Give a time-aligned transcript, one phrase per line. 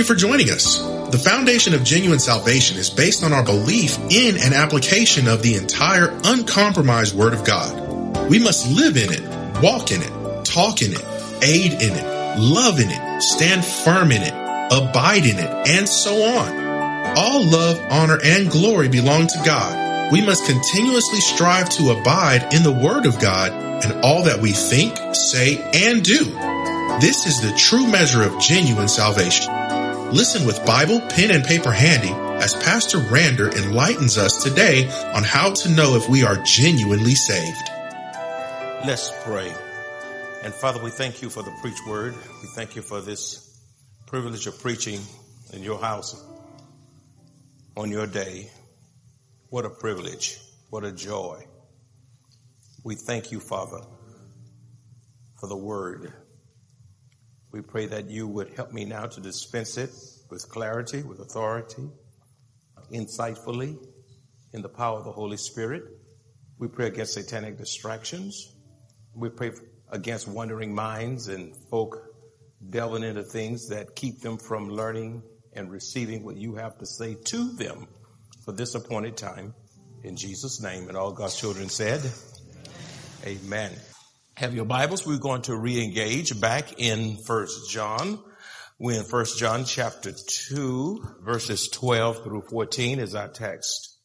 [0.00, 0.78] you for joining us.
[1.10, 5.56] The foundation of genuine salvation is based on our belief in and application of the
[5.56, 8.30] entire uncompromised Word of God.
[8.30, 11.04] We must live in it, walk in it, talk in it,
[11.42, 14.32] aid in it, love in it, stand firm in it,
[14.72, 17.18] abide in it, and so on.
[17.18, 20.12] All love, honor, and glory belong to God.
[20.12, 24.52] We must continuously strive to abide in the Word of God and all that we
[24.52, 26.24] think, say, and do.
[27.00, 29.49] This is the true measure of genuine salvation.
[30.12, 32.10] Listen with Bible, pen, and paper handy
[32.42, 37.70] as Pastor Rander enlightens us today on how to know if we are genuinely saved.
[38.84, 39.54] Let's pray.
[40.42, 42.14] And Father, we thank you for the preach word.
[42.42, 43.56] We thank you for this
[44.06, 45.00] privilege of preaching
[45.52, 46.20] in your house
[47.76, 48.50] on your day.
[49.50, 50.38] What a privilege.
[50.70, 51.44] What a joy.
[52.82, 53.80] We thank you, Father,
[55.38, 56.12] for the word.
[57.52, 59.90] We pray that you would help me now to dispense it
[60.30, 61.88] with clarity, with authority,
[62.92, 63.76] insightfully,
[64.52, 65.82] in the power of the Holy Spirit.
[66.58, 68.54] We pray against satanic distractions.
[69.14, 69.52] We pray
[69.90, 71.98] against wandering minds and folk
[72.68, 75.22] delving into things that keep them from learning
[75.54, 77.88] and receiving what you have to say to them
[78.44, 79.54] for this appointed time.
[80.04, 82.00] In Jesus' name, and all God's children said,
[83.26, 83.72] Amen
[84.40, 88.18] have your Bibles, we're going to re-engage back in First John.
[88.78, 93.98] We're in First John chapter 2, verses 12 through 14 is our text.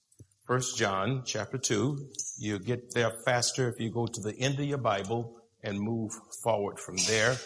[0.46, 2.10] First John chapter 2.
[2.38, 6.12] You get there faster if you go to the end of your Bible and move
[6.44, 7.38] forward from there.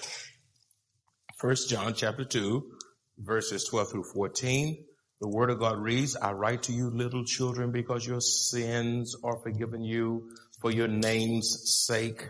[1.38, 2.72] First John chapter 2,
[3.20, 4.84] verses 12 through 14.
[5.22, 9.38] The word of God reads, I write to you little children because your sins are
[9.44, 12.30] forgiven you for your name's sake.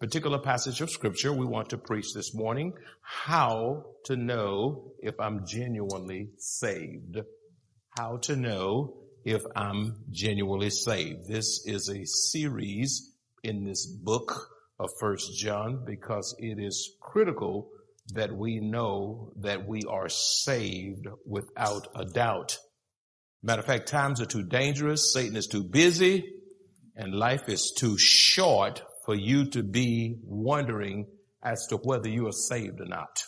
[0.00, 2.72] particular passage of scripture we want to preach this morning
[3.02, 7.18] how to know if I'm genuinely saved.
[7.98, 8.94] How to know
[9.24, 11.26] if I'm genuinely saved.
[11.26, 17.70] This is a series in this book of First John because it is critical
[18.14, 22.56] that we know that we are saved without a doubt.
[23.42, 26.24] Matter of fact, times are too dangerous, Satan is too busy,
[26.96, 31.06] and life is too short for you to be wondering
[31.42, 33.22] as to whether you are saved or not.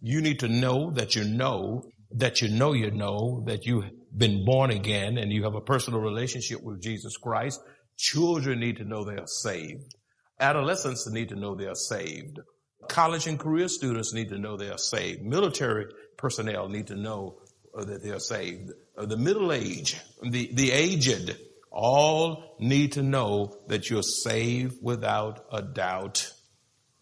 [0.00, 4.44] You need to know that you know that you know you know that you've been
[4.44, 7.60] born again and you have a personal relationship with Jesus Christ.
[7.96, 9.94] Children need to know they are saved.
[10.40, 12.40] Adolescents need to know they are saved.
[12.88, 15.22] College and career students need to know they are saved.
[15.22, 15.86] Military
[16.16, 17.38] personnel need to know
[17.72, 18.72] uh, that they are saved.
[18.96, 21.38] Uh, the middle age, the, the aged,
[21.78, 26.28] all need to know that you're saved without a doubt.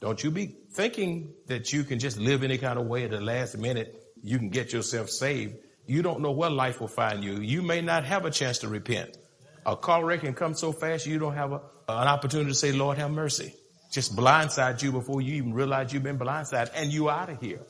[0.01, 3.21] Don't you be thinking that you can just live any kind of way at the
[3.23, 4.05] last minute.
[4.23, 5.55] You can get yourself saved.
[5.87, 7.41] You don't know where life will find you.
[7.41, 9.17] You may not have a chance to repent.
[9.65, 12.73] A car wreck can come so fast you don't have a, an opportunity to say,
[12.73, 13.55] Lord, have mercy.
[13.93, 17.63] Just blindside you before you even realize you've been blindsided and you out of here.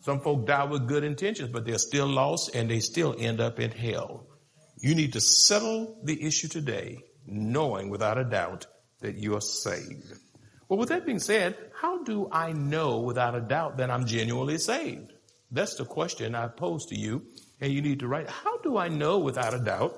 [0.00, 3.60] Some folk die with good intentions, but they're still lost and they still end up
[3.60, 4.26] in hell.
[4.80, 8.66] You need to settle the issue today, knowing without a doubt
[9.00, 10.12] that you are saved.
[10.68, 14.58] Well, with that being said, how do I know without a doubt that I'm genuinely
[14.58, 15.12] saved?
[15.50, 17.26] That's the question I pose to you,
[17.60, 18.30] and you need to write.
[18.30, 19.94] How do I know without a doubt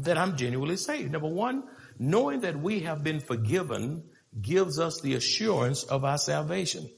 [0.00, 1.12] that I'm genuinely saved?
[1.12, 1.64] Number one,
[1.98, 4.04] knowing that we have been forgiven
[4.40, 6.88] gives us the assurance of our salvation.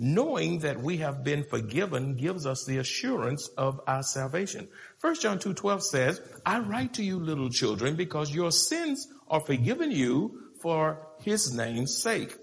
[0.00, 4.68] Knowing that we have been forgiven gives us the assurance of our salvation.
[5.00, 9.90] 1 John 2.12 says, I write to you little children because your sins are forgiven
[9.90, 12.36] you for his name's sake.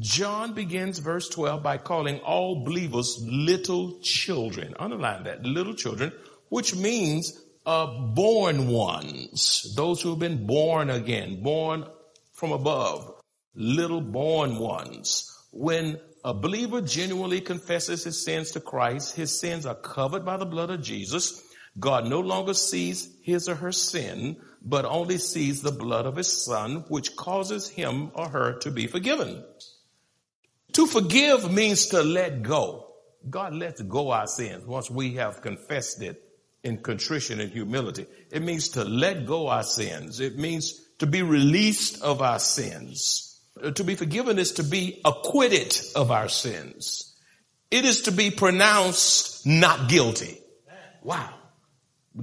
[0.00, 4.74] John begins verse 12 by calling all believers little children.
[4.76, 6.12] Underline that, little children,
[6.48, 11.86] which means uh, born ones, those who have been born again, born
[12.32, 13.14] from above,
[13.54, 15.30] little born ones.
[15.56, 20.44] When a believer genuinely confesses his sins to Christ, his sins are covered by the
[20.44, 21.40] blood of Jesus.
[21.78, 26.44] God no longer sees his or her sin, but only sees the blood of his
[26.44, 29.44] son, which causes him or her to be forgiven.
[30.72, 32.88] To forgive means to let go.
[33.30, 36.20] God lets go our sins once we have confessed it
[36.64, 38.06] in contrition and humility.
[38.32, 40.18] It means to let go our sins.
[40.18, 43.33] It means to be released of our sins.
[43.72, 47.14] To be forgiven is to be acquitted of our sins.
[47.70, 50.38] It is to be pronounced not guilty.
[51.02, 51.30] Wow.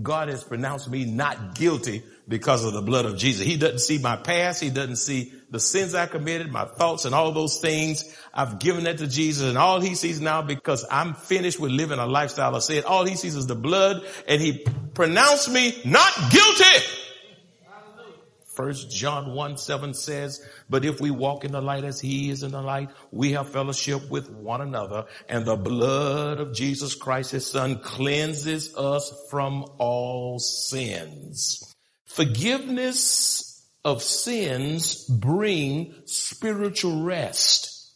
[0.01, 3.45] God has pronounced me not guilty because of the blood of Jesus.
[3.45, 4.61] He doesn't see my past.
[4.61, 8.15] He doesn't see the sins I committed, my thoughts and all those things.
[8.33, 11.99] I've given that to Jesus and all he sees now because I'm finished with living
[11.99, 12.85] a lifestyle of sin.
[12.85, 16.85] All he sees is the blood and he pronounced me not guilty.
[18.61, 22.43] First John 1 7 says, but if we walk in the light as he is
[22.43, 27.31] in the light, we have fellowship with one another and the blood of Jesus Christ,
[27.31, 31.73] his son, cleanses us from all sins.
[32.05, 37.91] Forgiveness of sins bring spiritual rest.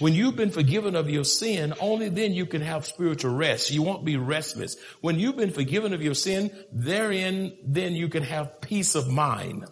[0.00, 3.70] When you've been forgiven of your sin, only then you can have spiritual rest.
[3.70, 4.76] You won't be restless.
[5.00, 9.64] When you've been forgiven of your sin, therein then you can have peace of mind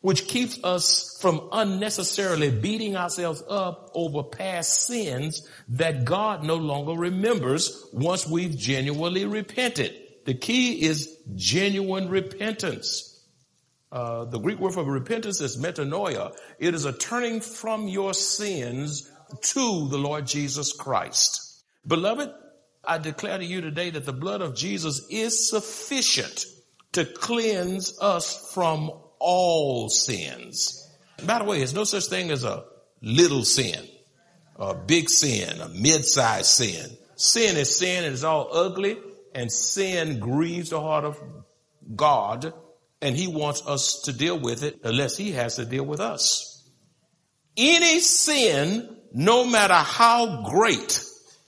[0.00, 6.92] which keeps us from unnecessarily beating ourselves up over past sins that God no longer
[6.92, 9.94] remembers once we've genuinely repented.
[10.24, 13.08] The key is genuine repentance.
[13.90, 16.34] Uh, the Greek word for repentance is metanoia.
[16.58, 19.10] It is a turning from your sins
[19.40, 21.64] to the Lord Jesus Christ.
[21.86, 22.30] Beloved,
[22.84, 26.44] I declare to you today that the blood of Jesus is sufficient
[26.92, 30.88] to cleanse us from all sins.
[31.24, 32.64] By the way, there's no such thing as a
[33.02, 33.86] little sin,
[34.56, 36.96] a big sin, a mid-sized sin.
[37.16, 38.96] Sin is sin and it's all ugly
[39.34, 41.20] and sin grieves the heart of
[41.94, 42.52] God
[43.00, 46.68] and he wants us to deal with it unless he has to deal with us.
[47.56, 51.04] Any sin, no matter how great,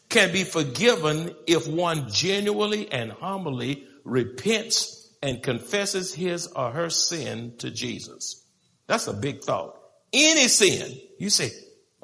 [0.08, 7.54] can be forgiven if one genuinely and humbly repents and confesses his or her sin
[7.58, 8.44] to Jesus.
[8.86, 9.78] That's a big thought.
[10.12, 11.50] Any sin, you say,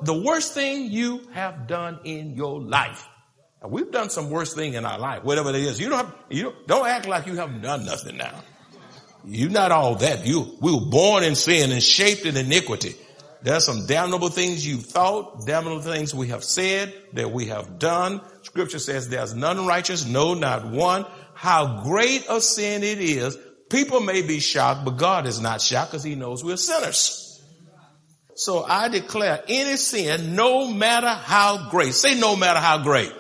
[0.02, 3.06] the worst thing you have done in your life.
[3.62, 5.80] Now, we've done some worst thing in our life, whatever it is.
[5.80, 8.42] You don't have, you don't, don't act like you haven't done nothing now.
[9.24, 10.26] You're not all that.
[10.26, 12.94] You, we were born in sin and shaped in iniquity.
[13.42, 17.78] There are some damnable things you've thought, damnable things we have said, that we have
[17.78, 18.20] done.
[18.42, 21.06] Scripture says there's none righteous, no, not one
[21.36, 23.36] how great a sin it is,
[23.68, 27.42] people may be shocked, but God is not shocked because he knows we're sinners.
[28.34, 33.12] So I declare any sin, no matter how great, say no matter how great.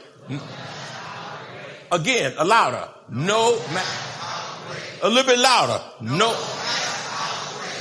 [1.92, 2.88] Again, a louder.
[3.10, 3.90] No matter.
[5.02, 5.84] A little bit louder.
[6.00, 6.30] No.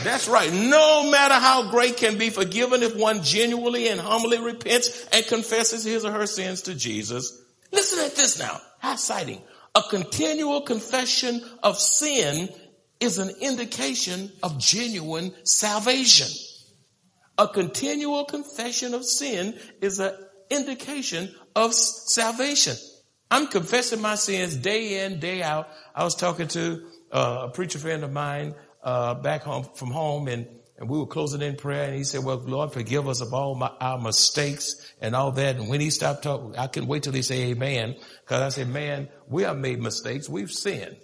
[0.03, 0.51] That's right.
[0.51, 5.83] No matter how great can be forgiven if one genuinely and humbly repents and confesses
[5.85, 7.41] his or her sins to Jesus.
[7.71, 8.61] Listen at this now.
[8.79, 9.41] How exciting.
[9.75, 12.47] A continual confession of sin
[13.01, 16.27] is an indication of genuine salvation.
[17.37, 20.13] A continual confession of sin is an
[20.49, 22.75] indication of salvation.
[23.29, 25.67] I'm confessing my sins day in, day out.
[25.93, 30.29] I was talking to uh, a preacher friend of mine uh, back home from home,
[30.29, 33.33] and and we were closing in prayer and he said, well, Lord, forgive us of
[33.33, 35.55] all my, our mistakes and all that.
[35.55, 37.95] And when he stopped talking, I couldn't wait till he said amen.
[38.25, 40.27] Cause I said, man, we have made mistakes.
[40.27, 40.97] We've sinned.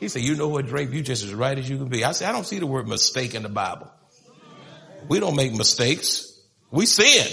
[0.00, 2.04] He said, you know what, Drake, you just as right as you can be.
[2.04, 3.90] I said, I don't see the word mistake in the Bible.
[5.08, 6.40] We don't make mistakes.
[6.70, 7.26] We sin.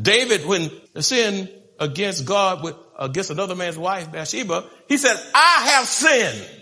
[0.00, 5.86] David, when sin against God with, against another man's wife, Bathsheba, he said, I have
[5.86, 6.61] sinned.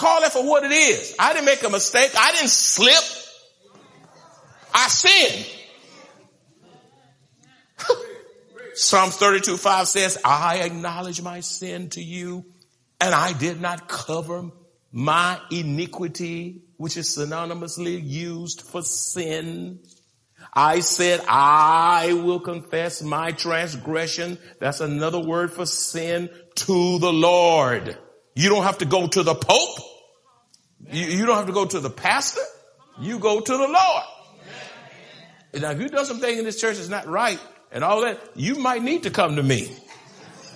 [0.00, 1.14] Call it for what it is.
[1.18, 2.12] I didn't make a mistake.
[2.18, 3.04] I didn't slip.
[4.72, 5.46] I sinned.
[8.74, 12.46] Psalms 32, 5 says, I acknowledge my sin to you
[12.98, 14.50] and I did not cover
[14.90, 19.80] my iniquity, which is synonymously used for sin.
[20.54, 24.38] I said, I will confess my transgression.
[24.60, 27.98] That's another word for sin to the Lord.
[28.40, 29.80] You don't have to go to the Pope.
[30.90, 32.40] You, you don't have to go to the pastor.
[32.98, 34.04] You go to the Lord.
[35.60, 37.38] Now, if you done something in this church that's not right
[37.70, 39.76] and all that, you might need to come to me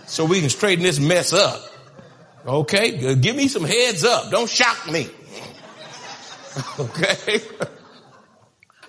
[0.07, 1.61] so we can straighten this mess up.
[2.47, 3.17] Okay?
[3.17, 4.31] Give me some heads up.
[4.31, 5.09] Don't shock me.
[6.79, 7.41] Okay?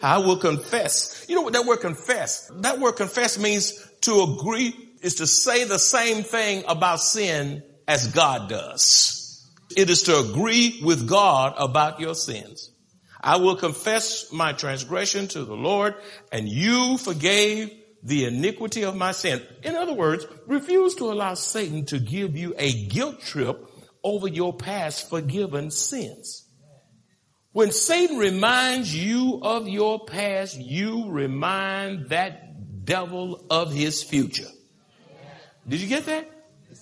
[0.03, 1.25] I will confess.
[1.27, 2.51] You know what that word confess?
[2.57, 8.07] That word confess means to agree is to say the same thing about sin as
[8.07, 9.47] God does.
[9.75, 12.71] It is to agree with God about your sins.
[13.21, 15.95] I will confess my transgression to the Lord
[16.31, 17.71] and you forgave
[18.03, 19.41] the iniquity of my sin.
[19.63, 23.65] In other words, refuse to allow Satan to give you a guilt trip
[24.03, 26.45] over your past forgiven sins.
[27.51, 34.49] When Satan reminds you of your past, you remind that devil of his future.
[35.67, 36.29] Did you get that?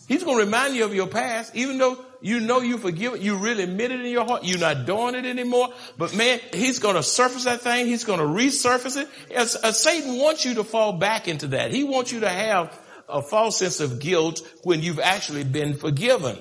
[0.08, 3.22] He's going to remind you of your past, even though you know you forgive it.
[3.22, 4.44] You really admit it in your heart.
[4.44, 5.70] You're not doing it anymore.
[5.98, 7.86] But man, he's going to surface that thing.
[7.86, 9.08] He's going to resurface it.
[9.34, 11.72] As, as Satan wants you to fall back into that.
[11.72, 16.38] He wants you to have a false sense of guilt when you've actually been forgiven.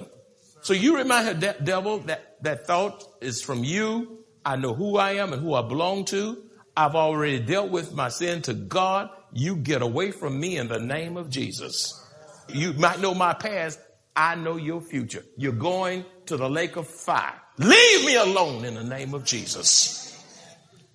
[0.62, 4.25] So you remind the devil that that thought is from you.
[4.45, 6.37] I know who I am and who I belong to.
[6.76, 9.11] I've already dealt with my sin to God.
[9.33, 12.01] You get away from me in the name of Jesus.
[12.49, 13.78] You might know my past.
[14.14, 15.25] I know your future.
[15.37, 17.40] You're going to the lake of fire.
[17.58, 20.08] Leave me alone in the name of Jesus.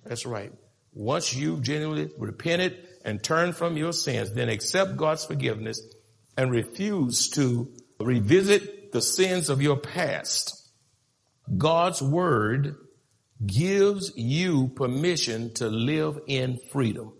[0.04, 0.52] That's right.
[0.92, 5.80] Once you've genuinely repented and turned from your sins, then accept God's forgiveness
[6.36, 10.54] and refuse to revisit the sins of your past.
[11.56, 12.76] God's word
[13.44, 17.12] gives you permission to live in freedom.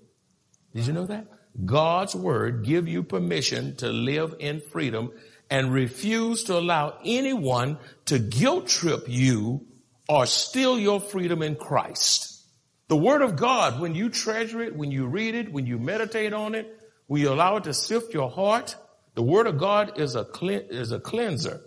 [0.75, 1.27] Did you know that?
[1.65, 5.13] God's word give you permission to live in freedom
[5.51, 9.67] and refuse to allow anyone to guilt trip you
[10.09, 12.45] or steal your freedom in Christ.
[12.89, 16.33] The word of God, when you treasure it, when you read it, when you meditate
[16.33, 16.75] on it,
[17.07, 18.77] when you allow it to sift your heart,
[19.15, 21.61] the word of God is a, is a cleanser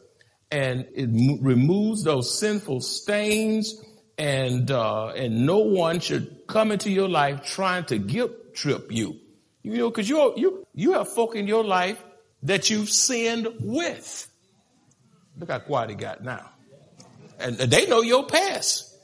[0.51, 1.09] and it
[1.41, 3.81] removes those sinful stains
[4.17, 9.20] and, uh, and no one should come into your life trying to guilt trip you.
[9.63, 12.03] You know, cause you, you, you have folk in your life
[12.43, 14.27] that you've sinned with.
[15.37, 16.49] Look how quiet he got now.
[17.39, 18.95] And they know your past.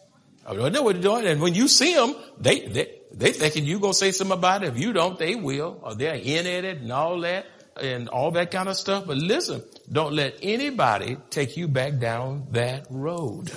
[0.46, 1.28] I don't know what they're doing.
[1.28, 4.68] And when you see them, they, they, they thinking you gonna say something about it.
[4.68, 5.80] If you don't, they will.
[5.82, 7.46] Or they're in at it and all that
[7.82, 9.06] and all that kind of stuff.
[9.06, 13.52] But listen, don't let anybody take you back down that road.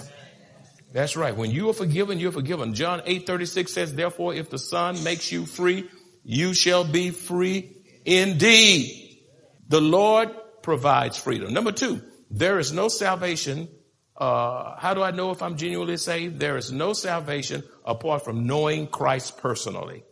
[0.92, 1.36] That's right.
[1.36, 2.74] When you are forgiven, you're forgiven.
[2.74, 5.88] John 8, 36 says, therefore, if the son makes you free,
[6.22, 9.24] you shall be free indeed.
[9.68, 10.30] The Lord
[10.62, 11.52] provides freedom.
[11.52, 13.68] Number two, there is no salvation.
[14.16, 16.38] Uh, how do I know if I'm genuinely saved?
[16.38, 20.04] There is no salvation apart from knowing Christ personally.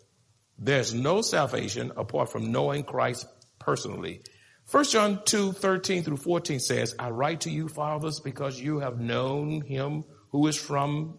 [0.58, 3.26] There's no salvation apart from knowing Christ
[3.58, 4.22] personally.
[4.70, 8.98] 1 John 2, 13 through 14 says, I write to you, fathers, because you have
[8.98, 11.18] known him who is from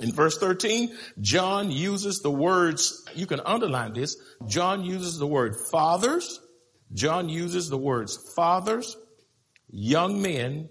[0.00, 4.16] In verse 13, John uses the words, you can underline this.
[4.46, 6.40] John uses the word fathers.
[6.92, 8.96] John uses the words fathers,
[9.68, 10.68] young men,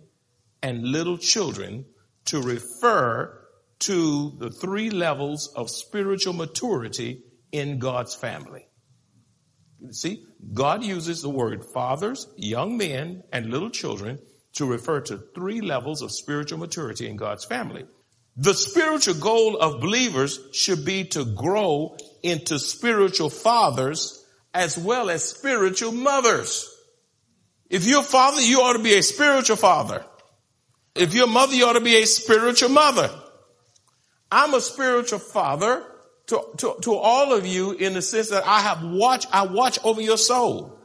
[0.64, 1.86] and little children
[2.26, 3.46] to refer
[3.80, 8.68] to the three levels of spiritual maturity in God's family.
[9.92, 14.20] See, God uses the word fathers, young men, and little children
[14.54, 17.86] to refer to three levels of spiritual maturity in God's family.
[18.38, 25.24] The spiritual goal of believers should be to grow into spiritual fathers as well as
[25.28, 26.72] spiritual mothers.
[27.70, 30.06] If you're a father, you ought to be a spiritual father.
[30.94, 33.10] If you're a mother, you ought to be a spiritual mother.
[34.32, 35.84] I'm a spiritual father
[36.28, 39.80] to, to, to all of you in the sense that I have watch, I watch
[39.84, 40.77] over your soul.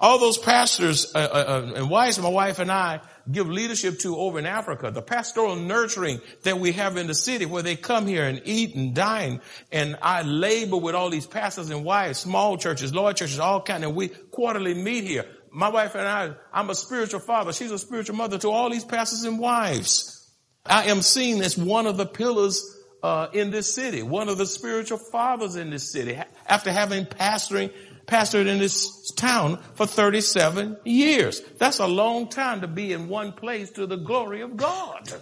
[0.00, 4.16] All those pastors uh, uh, uh and wives, my wife and I, give leadership to
[4.16, 8.06] over in Africa, the pastoral nurturing that we have in the city where they come
[8.06, 9.40] here and eat and dine.
[9.70, 13.84] And I labor with all these pastors and wives, small churches, large churches, all kind,
[13.84, 15.26] and we quarterly meet here.
[15.52, 17.52] My wife and I, I'm a spiritual father.
[17.52, 20.16] She's a spiritual mother to all these pastors and wives.
[20.64, 22.64] I am seen as one of the pillars
[23.02, 26.18] uh, in this city, one of the spiritual fathers in this city.
[26.46, 27.72] After having pastoring
[28.10, 31.40] pastored in this town for 37 years.
[31.58, 35.12] That's a long time to be in one place to the glory of God.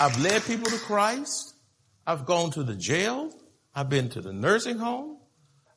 [0.00, 1.54] I've led people to Christ.
[2.06, 3.32] I've gone to the jail.
[3.74, 5.18] I've been to the nursing home.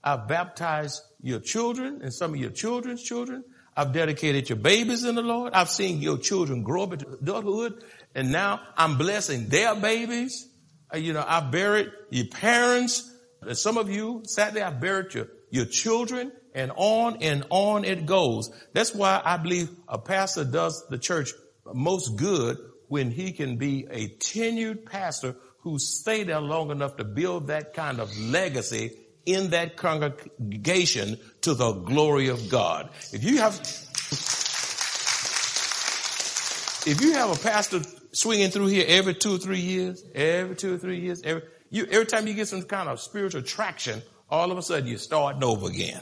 [0.03, 3.43] I've baptized your children and some of your children's children.
[3.75, 5.53] I've dedicated your babies in the Lord.
[5.53, 7.83] I've seen your children grow up into adulthood
[8.15, 10.49] and now I'm blessing their babies.
[10.91, 13.11] Uh, you know, I've buried your parents
[13.41, 17.85] and some of you sat there, I buried your, your children and on and on
[17.85, 18.49] it goes.
[18.73, 21.31] That's why I believe a pastor does the church
[21.73, 27.03] most good when he can be a tenured pastor who stayed there long enough to
[27.03, 28.91] build that kind of legacy
[29.25, 32.89] in that congregation to the glory of God.
[33.11, 33.59] If you have,
[36.87, 37.81] if you have a pastor
[38.13, 41.85] swinging through here every two or three years, every two or three years, every, you,
[41.89, 45.43] every time you get some kind of spiritual traction, all of a sudden you're starting
[45.43, 46.01] over again.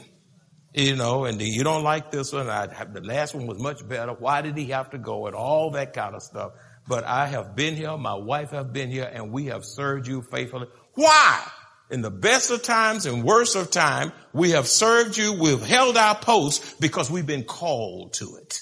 [0.74, 2.50] You know, and you don't like this one.
[2.50, 4.12] I, the last one was much better.
[4.12, 6.52] Why did he have to go and all that kind of stuff?
[6.86, 7.96] But I have been here.
[7.96, 10.66] My wife have been here and we have served you faithfully.
[10.94, 11.42] Why?
[11.90, 15.32] In the best of times and worst of time, we have served you.
[15.32, 18.60] We've held our post because we've been called to it.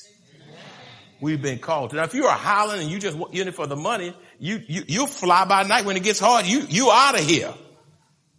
[1.20, 1.96] We've been called to.
[1.96, 4.82] Now, if you are hollering and you just in it for the money, you, you,
[4.86, 6.46] you fly by night when it gets hard.
[6.46, 7.54] You, you out of here.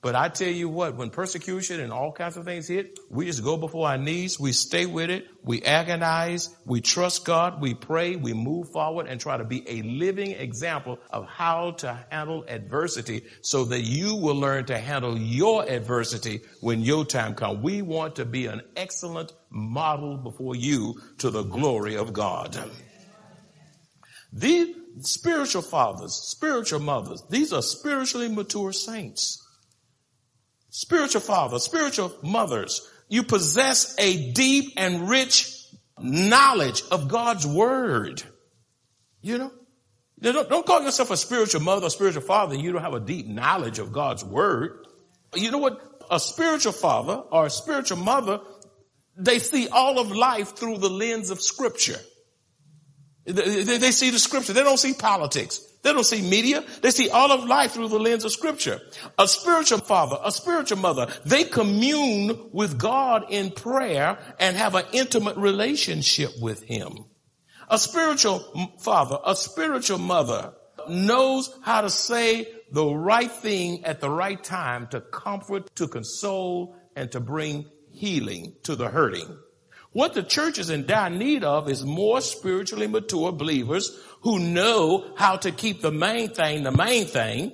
[0.05, 3.43] But I tell you what, when persecution and all kinds of things hit, we just
[3.43, 4.39] go before our knees.
[4.39, 5.25] We stay with it.
[5.41, 6.55] We agonize.
[6.63, 7.59] We trust God.
[7.59, 8.15] We pray.
[8.15, 13.23] We move forward and try to be a living example of how to handle adversity
[13.41, 17.63] so that you will learn to handle your adversity when your time comes.
[17.63, 22.55] We want to be an excellent model before you to the glory of God.
[24.31, 29.41] These spiritual fathers, spiritual mothers, these are spiritually mature saints.
[30.69, 35.51] Spiritual fathers, spiritual mothers, you possess a deep and rich
[35.99, 38.23] knowledge of God's word.
[39.21, 39.51] You know?
[40.19, 43.27] Don't, don't call yourself a spiritual mother or spiritual father you don't have a deep
[43.27, 44.85] knowledge of God's word.
[45.35, 46.05] You know what?
[46.09, 48.39] A spiritual father or a spiritual mother,
[49.17, 51.99] they see all of life through the lens of scripture.
[53.25, 54.53] They, see the scripture.
[54.53, 55.59] They don't see politics.
[55.81, 56.63] They don't see media.
[56.81, 58.79] They see all of life through the lens of scripture.
[59.17, 64.85] A spiritual father, a spiritual mother, they commune with God in prayer and have an
[64.93, 67.05] intimate relationship with him.
[67.67, 68.39] A spiritual
[68.79, 70.53] father, a spiritual mother
[70.87, 76.75] knows how to say the right thing at the right time to comfort, to console,
[76.95, 79.37] and to bring healing to the hurting.
[79.95, 85.13] What the church is in dire need of is more spiritually mature believers who know
[85.15, 87.53] how to keep the main thing the main thing,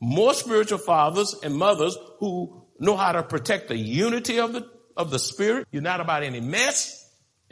[0.00, 5.12] more spiritual fathers and mothers who know how to protect the unity of the, of
[5.12, 5.68] the spirit.
[5.70, 6.96] You're not about any mess.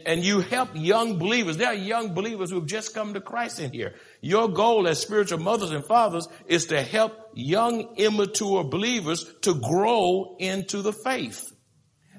[0.05, 1.57] And you help young believers.
[1.57, 3.95] There are young believers who have just come to Christ in here.
[4.23, 10.35] Your goal as spiritual mothers and fathers is to help young immature believers to grow
[10.41, 11.53] into the faith.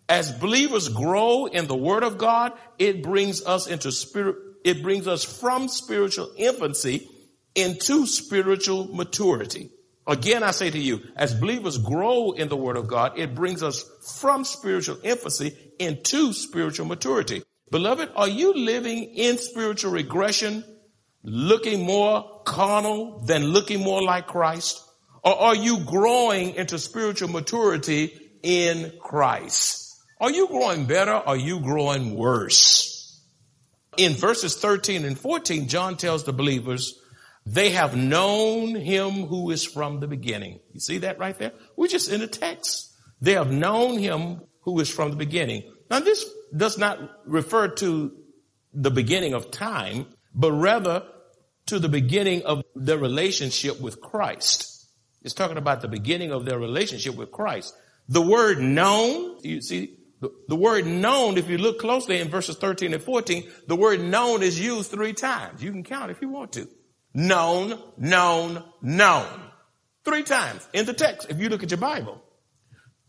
[0.09, 5.07] As believers grow in the word of God, it brings us into spirit, it brings
[5.07, 7.09] us from spiritual infancy
[7.55, 9.69] into spiritual maturity.
[10.05, 13.61] Again, I say to you, as believers grow in the word of God, it brings
[13.61, 13.83] us
[14.19, 17.43] from spiritual infancy into spiritual maturity.
[17.71, 20.63] Beloved, are you living in spiritual regression,
[21.23, 24.81] looking more carnal than looking more like Christ?
[25.25, 29.86] Or are you growing into spiritual maturity in Christ?
[30.19, 31.13] Are you growing better?
[31.13, 33.21] Or are you growing worse?
[33.97, 36.99] In verses 13 and 14, John tells the believers,
[37.45, 40.59] they have known him who is from the beginning.
[40.73, 41.53] You see that right there?
[41.75, 42.93] We're just in the text.
[43.21, 45.63] They have known him who is from the beginning.
[45.89, 46.25] Now this
[46.55, 48.11] does not refer to
[48.73, 51.03] the beginning of time, but rather
[51.67, 54.85] to the beginning of their relationship with Christ.
[55.23, 57.73] It's talking about the beginning of their relationship with Christ.
[58.09, 62.57] The word known, you see, the, the word known, if you look closely in verses
[62.57, 65.63] 13 and 14, the word known is used three times.
[65.63, 66.67] You can count if you want to.
[67.13, 69.41] Known, known, known.
[70.03, 72.21] Three times in the text, if you look at your Bible.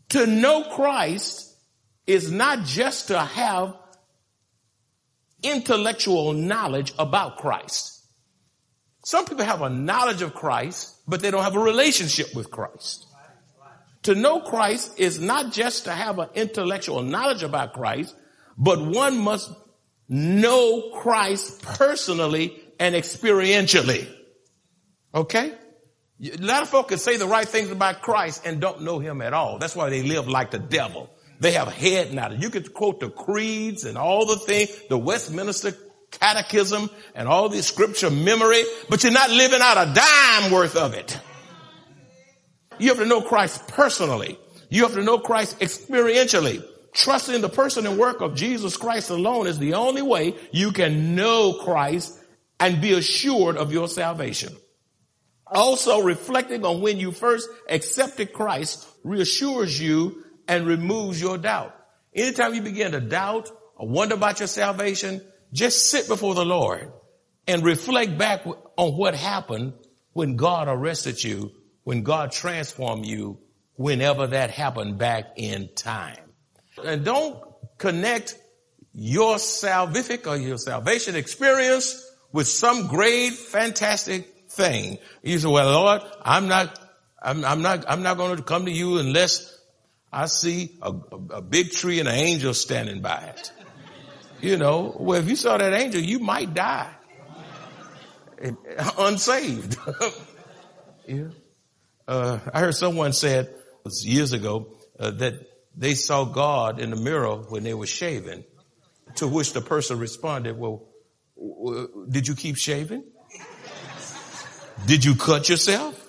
[0.09, 1.55] To know Christ
[2.05, 3.75] is not just to have
[5.43, 8.03] intellectual knowledge about Christ.
[9.05, 13.07] Some people have a knowledge of Christ, but they don't have a relationship with Christ.
[14.09, 18.15] To know Christ is not just to have an intellectual knowledge about Christ,
[18.57, 19.51] but one must
[20.07, 24.11] know Christ personally and experientially.
[25.13, 25.53] Okay?
[26.23, 29.21] A lot of folk can say the right things about Christ and don't know him
[29.21, 29.59] at all.
[29.59, 31.11] That's why they live like the devil.
[31.39, 32.41] They have head knowledge.
[32.41, 35.75] You could quote the creeds and all the things, the Westminster
[36.09, 40.95] catechism and all the scripture memory, but you're not living out a dime worth of
[40.95, 41.15] it.
[42.79, 44.39] You have to know Christ personally.
[44.69, 46.63] You have to know Christ experientially.
[46.93, 51.15] Trusting the person and work of Jesus Christ alone is the only way you can
[51.15, 52.17] know Christ
[52.59, 54.55] and be assured of your salvation.
[55.45, 61.75] Also reflecting on when you first accepted Christ reassures you and removes your doubt.
[62.13, 65.21] Anytime you begin to doubt or wonder about your salvation,
[65.53, 66.91] just sit before the Lord
[67.47, 69.73] and reflect back on what happened
[70.13, 71.51] when God arrested you,
[71.83, 73.39] when God transformed you,
[73.75, 76.17] whenever that happened back in time.
[76.83, 77.41] And don't
[77.77, 78.37] connect
[78.93, 84.97] your salvific or your salvation experience with some great, fantastic thing.
[85.23, 86.77] You say, well, Lord, I'm not,
[87.21, 89.57] I'm, I'm not, I'm not going to come to you unless
[90.11, 90.93] I see a,
[91.31, 93.51] a, big tree and an angel standing by it.
[94.41, 96.91] You know, well, if you saw that angel, you might die
[98.97, 99.77] unsaved.
[101.07, 101.25] yeah.
[102.09, 103.53] Uh, I heard someone said
[104.01, 105.35] years ago uh, that
[105.77, 108.45] they saw God in the mirror when they were shaving,
[109.17, 110.87] to which the person responded, well,
[112.09, 113.03] did you keep shaving?
[114.87, 116.03] Did you cut yourself?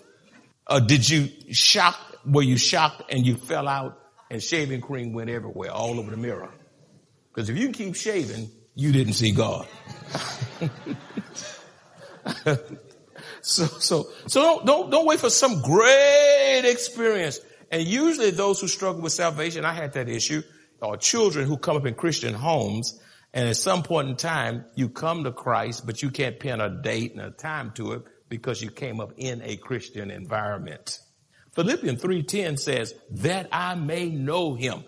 [0.87, 5.71] Did you shock, were you shocked and you fell out and shaving cream went everywhere,
[5.71, 6.51] all over the mirror?
[7.29, 9.69] Because if you keep shaving, you didn't see God.
[13.43, 17.41] so, so, so don't, don't, don't wait for some great experience.
[17.71, 20.43] And usually those who struggle with salvation, I had that issue,
[20.83, 22.99] are children who come up in Christian homes
[23.33, 26.69] and at some point in time, you come to Christ, but you can't pin a
[26.69, 30.99] date and a time to it because you came up in a Christian environment.
[31.53, 34.85] Philippians 3.10 says, that I may know him.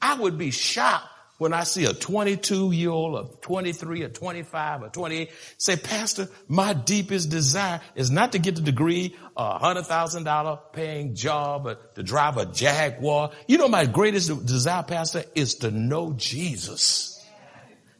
[0.00, 4.82] I would be shocked when I see a 22 year old, a 23, a 25,
[4.82, 9.86] a 28 say, Pastor, my deepest desire is not to get the degree, a hundred
[9.86, 13.32] thousand dollar paying job, or to drive a Jaguar.
[13.48, 17.10] You know, my greatest desire, Pastor, is to know Jesus.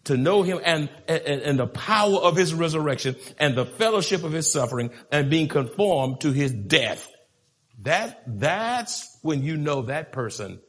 [0.04, 4.32] To know him and, and, and the power of his resurrection and the fellowship of
[4.32, 7.10] his suffering and being conformed to his death.
[7.80, 10.60] That, that's when you know that person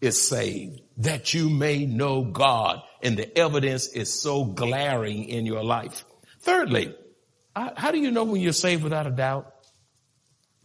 [0.00, 2.82] is saved, that you may know God.
[3.02, 6.04] And the evidence is so glaring in your life.
[6.40, 6.94] Thirdly,
[7.54, 9.52] how do you know when you're saved without a doubt?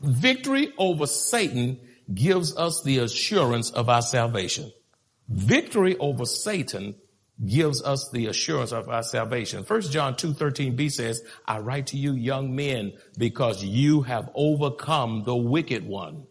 [0.01, 1.79] Victory over Satan
[2.13, 4.71] gives us the assurance of our salvation.
[5.29, 6.95] Victory over Satan
[7.45, 9.63] gives us the assurance of our salvation.
[9.63, 15.23] First John 2, 13b says, I write to you young men because you have overcome
[15.23, 16.27] the wicked one.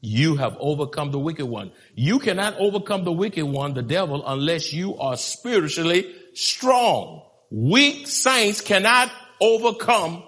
[0.00, 1.72] You have overcome the wicked one.
[1.94, 7.22] You cannot overcome the wicked one, the devil, unless you are spiritually strong.
[7.50, 9.10] Weak saints cannot
[9.40, 10.22] overcome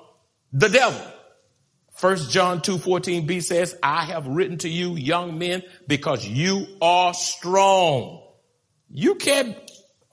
[0.52, 1.00] the devil.
[1.94, 7.14] First John 2, 14b says, I have written to you young men because you are
[7.14, 8.22] strong.
[8.90, 9.56] You can't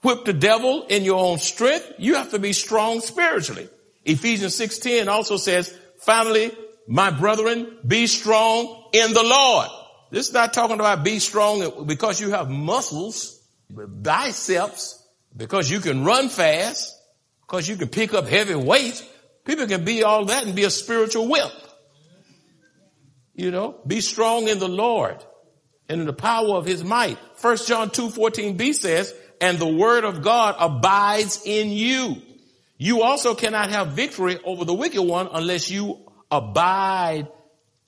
[0.02, 1.94] whip the devil in your own strength.
[1.98, 3.68] You have to be strong spiritually.
[4.04, 6.52] Ephesians 6.10 also says, finally,
[6.86, 9.68] my brethren, be strong in the Lord.
[10.10, 15.02] This is not talking about be strong because you have muscles, biceps,
[15.36, 16.96] because you can run fast,
[17.42, 19.04] because you can pick up heavy weight.
[19.44, 21.52] People can be all that and be a spiritual whip.
[23.34, 25.24] You know, be strong in the Lord
[25.88, 27.18] and in the power of his might.
[27.36, 32.16] First John 2, 14b says, and the word of God abides in you.
[32.76, 35.98] You also cannot have victory over the wicked one unless you
[36.30, 37.28] abide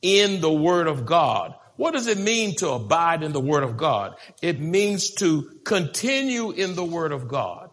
[0.02, 1.54] in the word of God.
[1.76, 4.16] What does it mean to abide in the word of God?
[4.42, 7.70] It means to continue in the word of God.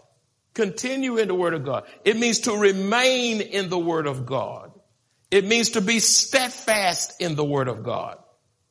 [0.53, 1.83] Continue in the word of God.
[2.05, 4.71] It means to remain in the word of God.
[5.31, 8.17] It means to be steadfast in the word of God.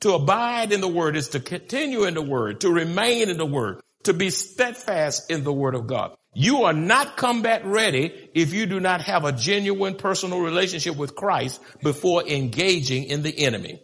[0.00, 3.46] To abide in the word is to continue in the word, to remain in the
[3.46, 6.16] word, to be steadfast in the word of God.
[6.40, 11.16] You are not combat ready if you do not have a genuine personal relationship with
[11.16, 13.82] Christ before engaging in the enemy.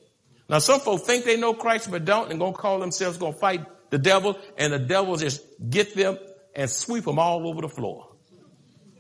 [0.49, 3.67] Now some folks think they know Christ but don't and gonna call themselves gonna fight
[3.91, 6.17] the devil and the devil just get them
[6.55, 8.15] and sweep them all over the floor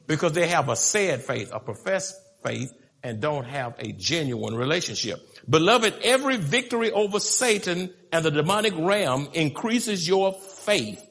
[0.08, 2.72] because they have a said faith, a professed faith,
[3.04, 5.20] and don't have a genuine relationship.
[5.48, 11.03] Beloved, every victory over Satan and the demonic realm increases your faith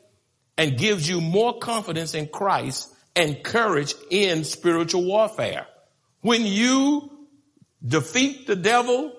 [0.57, 5.67] and gives you more confidence in Christ and courage in spiritual warfare.
[6.21, 7.09] When you
[7.85, 9.13] defeat the devil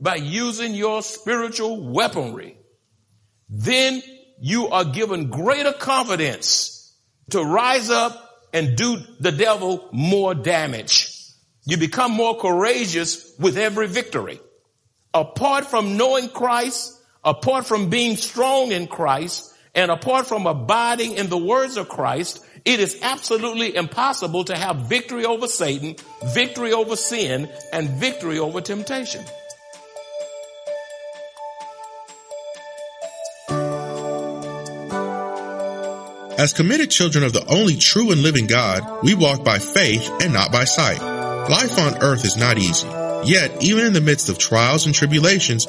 [0.00, 2.58] by using your spiritual weaponry,
[3.48, 4.02] then
[4.40, 6.96] you are given greater confidence
[7.30, 11.14] to rise up and do the devil more damage.
[11.64, 14.40] You become more courageous with every victory.
[15.12, 21.28] Apart from knowing Christ, apart from being strong in Christ, and apart from abiding in
[21.28, 25.94] the words of Christ, it is absolutely impossible to have victory over Satan,
[26.34, 29.24] victory over sin, and victory over temptation.
[36.36, 40.32] As committed children of the only true and living God, we walk by faith and
[40.32, 41.00] not by sight.
[41.48, 42.88] Life on earth is not easy.
[43.24, 45.68] Yet, even in the midst of trials and tribulations,